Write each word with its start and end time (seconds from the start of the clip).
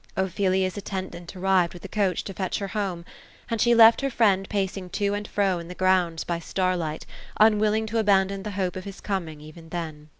Ophelia's 0.17 0.77
attendant 0.77 1.35
arrived, 1.35 1.73
with 1.73 1.83
the 1.83 1.87
coach 1.87 2.23
to 2.23 2.33
fetch 2.33 2.57
her 2.57 2.69
home. 2.69 3.05
And 3.51 3.61
she 3.61 3.75
left 3.75 4.01
her 4.01 4.09
friend 4.09 4.49
pacing 4.49 4.89
to 4.97 5.13
and 5.13 5.27
fro 5.27 5.59
in 5.59 5.67
the 5.67 5.75
grounds, 5.75 6.23
by 6.23 6.39
starlight, 6.39 7.05
unwil 7.39 7.69
ling 7.69 7.85
to 7.85 7.99
abandon 7.99 8.41
the 8.41 8.49
hope 8.57 8.75
of 8.75 8.85
his 8.85 8.99
coming, 8.99 9.39
even 9.41 9.69
then. 9.69 10.09